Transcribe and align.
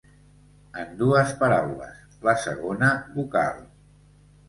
En 0.83 0.95
dues 1.01 1.35
paraules, 1.43 2.01
la 2.31 2.37
segona 2.49 2.93
vocal. 3.21 3.65